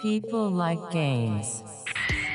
People 0.00 0.48
like 0.48 0.78
games. 0.92 1.64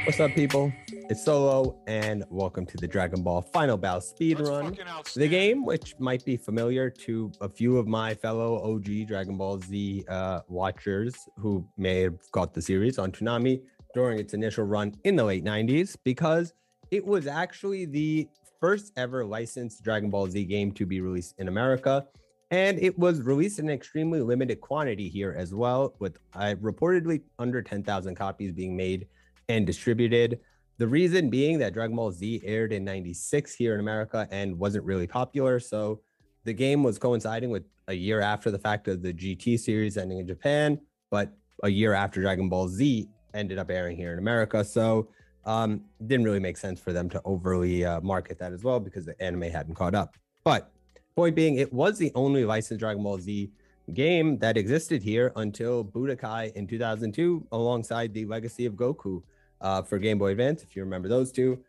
What's 0.06 0.20
up, 0.20 0.32
people? 0.32 0.74
It's 1.10 1.24
Solo, 1.24 1.80
and 1.88 2.26
welcome 2.30 2.66
to 2.66 2.76
the 2.76 2.88
Dragon 2.88 3.24
Ball 3.24 3.42
Final 3.42 3.78
Battle 3.78 4.02
Speed 4.02 4.42
Run. 4.42 4.78
The 5.16 5.30
game, 5.30 5.64
which 5.64 5.96
might 5.98 6.26
be 6.26 6.36
familiar 6.36 6.90
to 6.90 7.32
a 7.40 7.48
few 7.48 7.78
of 7.78 7.88
my 7.88 8.16
fellow 8.16 8.62
OG 8.70 9.08
Dragon 9.08 9.38
Ball 9.38 9.62
Z 9.62 10.04
uh, 10.10 10.42
watchers 10.50 11.16
who 11.38 11.66
may 11.78 12.02
have 12.02 12.20
got 12.34 12.54
the 12.54 12.62
series 12.62 13.00
on 13.00 13.14
Toonami 13.14 13.62
during 13.94 14.20
its 14.20 14.34
initial 14.34 14.66
run 14.66 14.94
in 15.06 15.16
the 15.16 15.24
late 15.24 15.46
90s, 15.46 15.96
because 16.04 16.54
it 16.92 17.06
was 17.06 17.28
actually 17.28 17.86
the 17.86 18.28
first 18.60 18.92
ever 18.98 19.24
licensed 19.24 19.84
Dragon 19.84 20.10
Ball 20.10 20.28
Z 20.28 20.44
game 20.44 20.74
to 20.74 20.86
be 20.86 21.00
released 21.00 21.36
in 21.38 21.48
America. 21.48 22.06
And 22.52 22.80
it 22.80 22.98
was 22.98 23.22
released 23.22 23.60
in 23.60 23.70
an 23.70 23.74
extremely 23.74 24.22
limited 24.22 24.62
quantity 24.62 25.10
here 25.10 25.36
as 25.38 25.54
well, 25.54 25.96
with 26.00 26.18
uh, 26.36 26.56
reportedly 26.62 27.22
under 27.40 27.62
10,000 27.62 28.16
copies 28.16 28.52
being 28.52 28.76
made 28.76 29.08
and 29.50 29.66
distributed. 29.66 30.40
The 30.78 30.88
reason 30.88 31.30
being 31.30 31.58
that 31.60 31.74
Dragon 31.74 31.96
Ball 31.96 32.12
Z 32.12 32.42
aired 32.44 32.74
in 32.74 32.84
96 32.84 33.56
here 33.56 33.74
in 33.74 33.80
America 33.80 34.28
and 34.32 34.58
wasn't 34.58 34.86
really 34.86 35.08
popular. 35.08 35.60
So 35.60 36.02
the 36.44 36.54
game 36.54 36.84
was 36.84 37.00
coinciding 37.00 37.50
with 37.50 37.64
a 37.88 37.94
year 37.94 38.22
after 38.22 38.52
the 38.52 38.60
fact 38.60 38.88
of 38.88 39.02
the 39.02 39.14
GT 39.14 39.60
series 39.60 39.98
ending 39.98 40.20
in 40.20 40.28
Japan, 40.28 40.80
but 41.12 41.32
a 41.64 41.70
year 41.70 41.94
after 41.94 42.22
Dragon 42.22 42.50
Ball 42.50 42.68
Z 42.68 43.08
ended 43.34 43.58
up 43.58 43.70
airing 43.70 43.98
here 43.98 44.14
in 44.14 44.20
America. 44.20 44.64
So 44.64 45.10
um, 45.46 45.82
didn't 46.06 46.26
really 46.26 46.40
make 46.40 46.58
sense 46.58 46.80
for 46.80 46.94
them 46.94 47.10
to 47.10 47.22
overly 47.26 47.86
uh, 47.86 48.02
market 48.02 48.40
that 48.40 48.54
as 48.54 48.64
well 48.64 48.80
because 48.80 49.06
the 49.06 49.22
anime 49.22 49.44
hadn't 49.44 49.76
caught 49.76 49.96
up. 49.96 50.16
But 50.44 50.72
point 51.16 51.36
being, 51.36 51.56
it 51.56 51.72
was 51.72 51.98
the 51.98 52.12
only 52.16 52.46
licensed 52.46 52.80
Dragon 52.80 53.04
Ball 53.04 53.20
Z 53.20 53.52
game 53.94 54.38
that 54.40 54.58
existed 54.58 55.04
here 55.04 55.32
until 55.36 55.84
Budokai 55.84 56.54
in 56.54 56.68
2002, 56.68 57.48
alongside 57.52 58.14
the 58.14 58.26
Legacy 58.26 58.66
of 58.66 58.74
Goku 58.74 59.22
uh, 59.62 59.82
for 59.82 60.00
Game 60.00 60.18
Boy 60.18 60.32
Advance, 60.32 60.64
if 60.64 60.76
you 60.76 60.84
remember 60.84 61.08
those 61.08 61.32
two. 61.32 61.60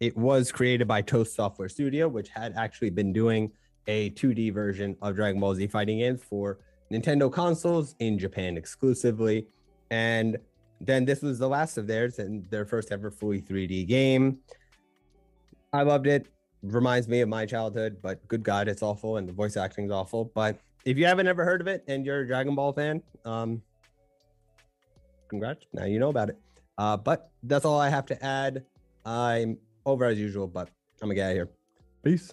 It 0.00 0.16
was 0.16 0.50
created 0.50 0.88
by 0.88 1.02
Toast 1.02 1.36
Software 1.36 1.68
Studio, 1.68 2.08
which 2.08 2.28
had 2.28 2.54
actually 2.56 2.90
been 2.90 3.12
doing 3.12 3.52
a 3.86 4.10
2D 4.10 4.52
version 4.52 4.96
of 5.02 5.14
Dragon 5.14 5.40
Ball 5.40 5.54
Z 5.54 5.68
fighting 5.68 5.98
games 5.98 6.22
for 6.22 6.58
Nintendo 6.92 7.32
consoles 7.32 7.94
in 8.00 8.18
Japan 8.18 8.56
exclusively. 8.56 9.46
And 9.90 10.38
then 10.80 11.04
this 11.04 11.22
was 11.22 11.38
the 11.38 11.48
last 11.48 11.78
of 11.78 11.86
theirs 11.86 12.18
and 12.18 12.44
their 12.50 12.64
first 12.64 12.90
ever 12.90 13.10
fully 13.10 13.40
3D 13.40 13.86
game. 13.86 14.38
I 15.72 15.82
loved 15.82 16.06
it. 16.06 16.26
Reminds 16.62 17.08
me 17.08 17.20
of 17.20 17.28
my 17.28 17.44
childhood, 17.44 17.98
but 18.02 18.26
good 18.28 18.42
God, 18.42 18.68
it's 18.68 18.82
awful 18.82 19.16
and 19.16 19.28
the 19.28 19.32
voice 19.32 19.56
acting 19.56 19.86
is 19.86 19.90
awful. 19.90 20.30
But 20.34 20.58
if 20.84 20.96
you 20.96 21.06
haven't 21.06 21.26
ever 21.26 21.44
heard 21.44 21.60
of 21.60 21.66
it 21.66 21.84
and 21.88 22.06
you're 22.06 22.20
a 22.20 22.26
Dragon 22.26 22.54
Ball 22.54 22.72
fan, 22.72 23.02
um, 23.24 23.62
congrats. 25.28 25.66
Now 25.72 25.86
you 25.86 25.98
know 25.98 26.10
about 26.10 26.28
it. 26.28 26.38
Uh, 26.78 26.96
but 26.96 27.30
that's 27.42 27.64
all 27.64 27.80
I 27.80 27.88
have 27.88 28.06
to 28.06 28.24
add. 28.24 28.64
I'm 29.04 29.58
over 29.84 30.04
as 30.04 30.18
usual, 30.18 30.46
but 30.46 30.68
I'm 31.00 31.08
gonna 31.08 31.14
get 31.14 31.24
out 31.24 31.30
of 31.30 31.36
here. 31.36 31.50
Peace. 32.04 32.32